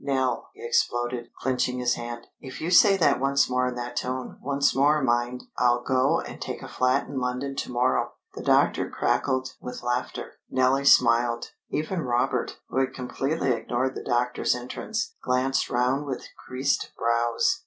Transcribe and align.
"Nell," 0.03 0.49
he 0.55 0.65
exploded, 0.65 1.29
clenching 1.39 1.77
his 1.77 1.93
hand. 1.93 2.25
"If 2.39 2.59
you 2.59 2.71
say 2.71 2.97
that 2.97 3.19
once 3.19 3.47
more 3.47 3.67
in 3.67 3.75
that 3.75 3.95
tone 3.95 4.39
once 4.41 4.73
more, 4.75 4.99
mind! 5.03 5.43
I'll 5.59 5.83
go 5.83 6.19
and 6.19 6.41
take 6.41 6.63
a 6.63 6.67
flat 6.67 7.05
in 7.07 7.19
London 7.19 7.55
to 7.57 7.71
morrow!" 7.71 8.13
The 8.33 8.41
doctor 8.41 8.89
crackled 8.89 9.49
with 9.61 9.83
laughter. 9.83 10.39
Nellie 10.49 10.85
smiled. 10.85 11.51
Even 11.69 12.01
Robert, 12.01 12.57
who 12.69 12.79
had 12.79 12.95
completely 12.95 13.51
ignored 13.51 13.93
the 13.93 14.01
doctor's 14.03 14.55
entrance, 14.55 15.13
glanced 15.23 15.69
round 15.69 16.07
with 16.07 16.25
creased 16.47 16.93
brows. 16.97 17.59